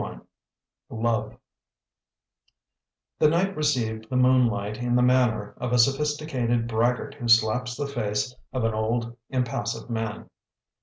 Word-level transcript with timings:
LOVE 0.89 1.37
THE 3.19 3.29
night 3.29 3.55
received 3.55 4.09
the 4.09 4.15
moonlight 4.15 4.79
in 4.81 4.95
the 4.95 5.03
manner 5.03 5.53
of 5.57 5.71
a 5.73 5.77
sophisticated 5.77 6.67
braggart 6.67 7.13
who 7.13 7.27
slaps 7.27 7.75
the 7.75 7.85
face 7.85 8.33
of 8.51 8.63
an 8.63 8.73
old, 8.73 9.15
impassive 9.29 9.91
man. 9.91 10.27